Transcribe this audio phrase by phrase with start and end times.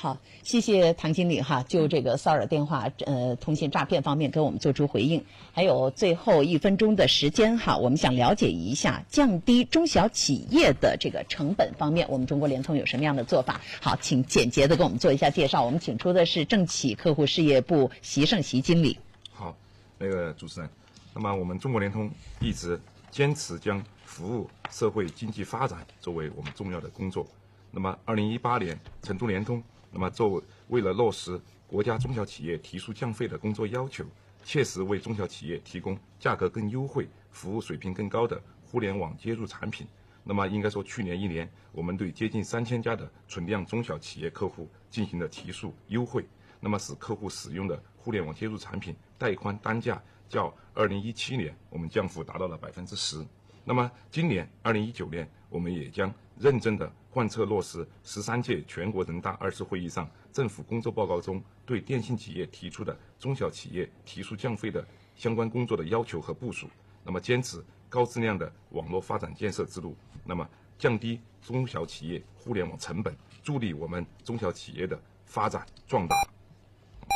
[0.00, 5.24] 好，谢谢唐经理哈，就这个骚扰电话呃通信诈骗方面给我们做出回应。
[5.52, 13.60] 还有最后一分钟的时间哈，我们想了解一下降低中小企业的这个成本方面，我们中国联通有什么样的做法？
[13.80, 15.64] 好，请简洁的给我们做一下介绍。
[15.64, 18.96] 我们请出的是政企客户事业部席胜席经理。
[19.32, 19.56] 好，
[19.98, 20.70] 那个主持人，
[21.12, 22.08] 那么我们中国联通
[22.40, 22.80] 一直
[23.10, 27.26] 坚持将服务社会经济发展作为我们重要的工作。
[27.70, 29.62] 那么，二零一八年，成都联通。
[29.90, 34.04] 那么，作为为了落实国家中小企业提速降费的工作要求，
[34.42, 39.86] 切实为中小企业提供价格更优惠、服务水平更高的互联网接入产品，
[40.24, 46.26] 那么应该说，去年一年，我们对接近三千家的存量中小企业客户进行了提速优惠，
[46.60, 53.24] 那么使客户使用的互联网接入产品带宽单价较二零一七年我们降幅达到了百分之十。
[53.64, 56.90] 那么今年二零一九年，我们也将认真的。
[57.18, 66.68] 贯彻落实十三届全国人大二次会议上政府工作报告中对电信企业提出的中小企业提速降费的相关工作的要求和部署，
[67.02, 73.12] 那么坚持高质量的网络发展建设之路，那么降低中小企业互联网成本，
[73.42, 76.14] 助力我们中小企业的发展壮大。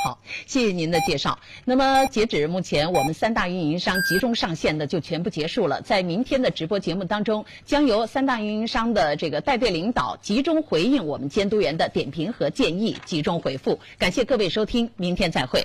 [0.03, 1.39] 好，谢谢您的介绍。
[1.65, 5.81] 那么，截止目前，我们三大运营商集中上线的就全部结束了。
[5.83, 13.79] 在明天的直播节目当中，将由三大运营商的这个带队领导集中回应我们监督员的点评和建议，集中回复。
[13.97, 15.65] 感谢各位收听，明天再会。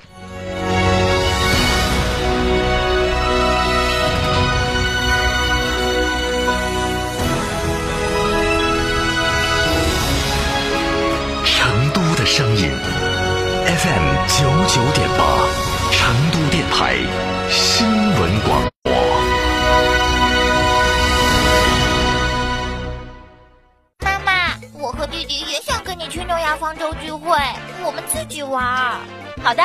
[18.45, 18.93] 广播。
[24.03, 27.37] 妈妈，我和弟弟也想跟你去诺亚方舟聚会，
[27.85, 28.99] 我们自己玩。
[29.43, 29.63] 好的。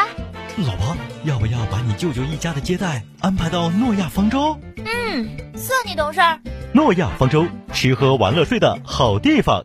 [0.59, 4.59] 老婆，要不要把你舅舅一家的接待安排到诺亚方舟？
[4.84, 6.38] 嗯，算你懂事儿。
[6.72, 9.65] 诺亚方舟，吃喝玩乐睡的好地方。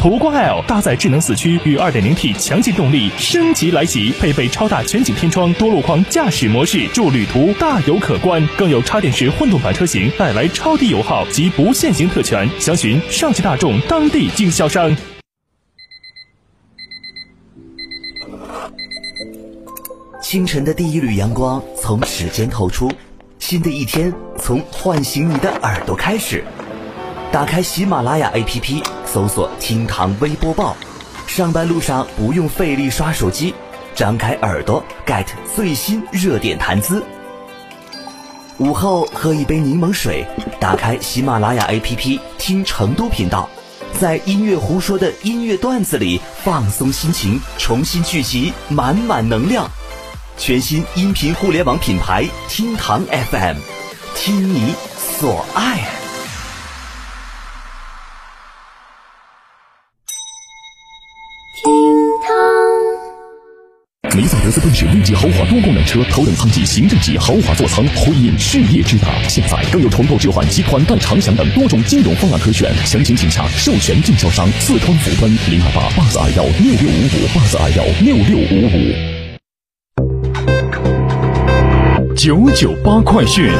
[0.00, 8.42] 途观 L 搭载智能四驱与 2.0T 强劲动力升级来袭，配备超大全景天窗、多路况驾驶模式，助旅途大有可观。
[8.56, 12.48] 更有插电式混动版车型带来超低油耗及不限行特权。
[12.58, 14.90] 详询上汽大众当地经销商。
[20.22, 22.90] 清晨的第一缕阳光从指尖透出，
[23.38, 26.42] 新的一天从唤醒你的耳朵开始。
[27.30, 28.82] 打开喜马拉雅 APP，
[29.12, 30.76] 搜索“听堂微播报”，
[31.26, 33.52] 上班路上不用费力刷手机，
[33.92, 37.02] 张开耳朵 get 最新热点谈资。
[38.58, 40.24] 午后喝一杯柠檬水，
[40.60, 43.48] 打开喜马拉雅 APP 听成都频道，
[43.98, 49.68] 在音乐胡说的音乐段子里放松心情，重新聚集满满能量。
[50.36, 53.56] 全新音频互联网品牌听堂 FM，
[54.14, 55.99] 听你所爱。
[64.20, 69.08] 梅赛德斯奔驰 V 级豪华多功能车，头等舱级、行政级豪华座舱，辉映事业之大。
[69.30, 78.92] 现在更有重构置换及款待长享等多种金融方案可选，详情请洽授权经销商四川福奔零二八八四二幺六六五五八四二幺六六五五。
[82.14, 83.50] 九九八快讯。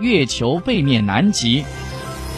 [0.00, 1.64] 月球背面南极，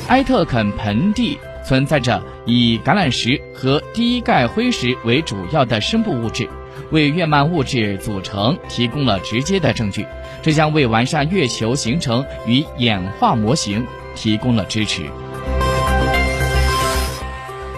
[0.08, 6.48] 埃特肯盆地存在着以橄榄石和低钙灰石为主要的深部物质，
[6.90, 10.06] 为月幔物质组成提供了直接的证据。
[10.42, 15.02] 这将为完善月球形成与演化模型提供了支持。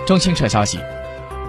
[0.05, 0.79] 中青社消息。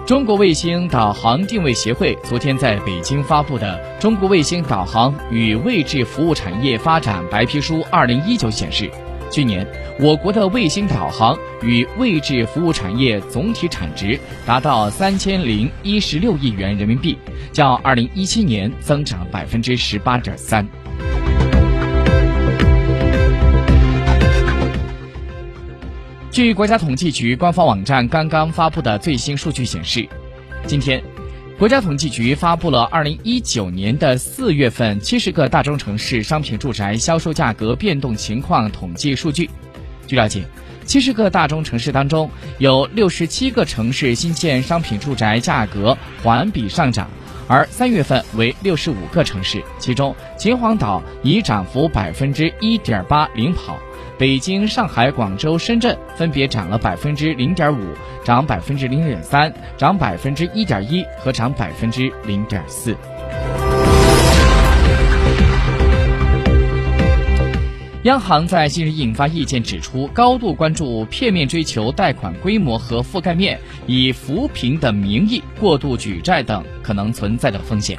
[0.08, 8.90] 中国卫星导航定位协会昨天在北京发布的《中国卫星导航与位置服务产业发展白皮书（二零一九）》显示，
[9.30, 9.66] 去年
[10.00, 17.18] 我国的卫星导航与位置服务产业总体产值达到三千零一十六亿元人民币，
[17.52, 20.66] 较二零一七年增长百分之十八点三。
[26.38, 30.08] 据国家统计局官方网站刚刚发布的最新数据显示，
[30.68, 31.02] 今天，
[31.58, 39.50] 国家统计局发布了2019年的四月份七十个大中城市商品住宅销售价格变动情况统计数据。
[40.06, 40.44] 据了解，
[40.84, 47.10] 七十个大中城市当中，有六十七个城市新建商品住宅价格环比上涨，
[47.48, 53.76] 而三月份为六十五个城市，其中秦皇岛以涨幅百分之一点八领跑。
[54.18, 57.94] 北京、上海、广州、深圳分别涨了百分之零点五、
[58.24, 62.96] 涨百分之零点三、涨百分之一点一和涨百分之零点四。
[68.02, 77.96] 央行在近日印发意见，指出高度关注片面追求贷款规模和覆盖面，以扶贫的名义过度举债等可能存在的风险。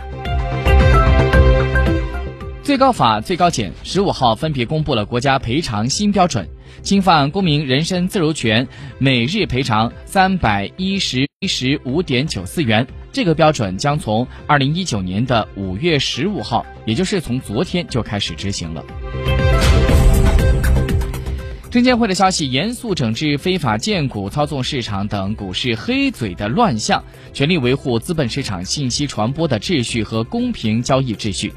[2.70, 6.48] 最高法、最高检十五号分别公布了国家赔偿新标准，
[6.84, 8.68] 侵犯公民人身自由权
[9.00, 12.86] 每日赔偿三百一十一十五点九四元。
[13.12, 18.86] 这个标准将从二零一九年的五月十五号，也就是从昨天就开始执行了。
[21.72, 31.52] 证监会的消息：严肃整治非法荐股、操纵市场等股市黑嘴的乱象，全力维护资本市场信息传播的秩序和公平交易秩序。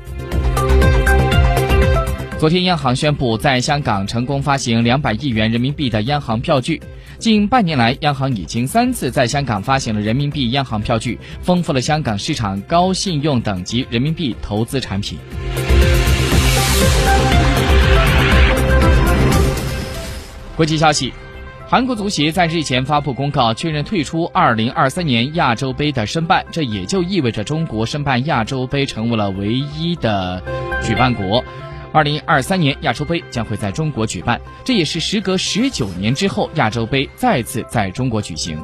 [2.42, 6.82] 昨天，央行宣布在香港成功发行两百亿元人民币的央行票据。
[7.16, 15.20] 近半年来，央行已经三次在香港发行了人民币央行票据，丰富了香港市场高信用等级人民币投资产品。
[20.56, 21.12] 国际消息：
[21.68, 30.42] 韩国足协在日前发布公告，确认退出2023年亚洲杯的申办，这也就意味着中国申办亚洲杯成为了唯一的
[30.82, 31.44] 举办国。
[31.92, 38.58] 二零二三年亚洲杯将会在中国举办，这也是时隔十九年之后亚洲杯再次在中国举行。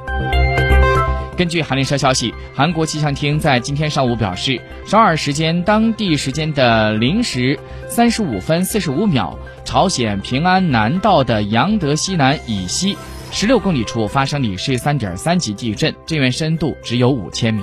[1.37, 12.97] 根据韩联社消息，韩国气象厅在今天上午表示，首尔时间当地时间的零时三十五分四十五秒，朝鲜平安南道的杨德西南以西
[13.31, 17.63] 十六公里处发生里氏三点三级地震，震源深度只有五千米。